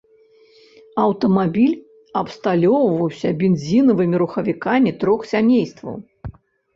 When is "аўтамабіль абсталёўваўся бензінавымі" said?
1.01-4.21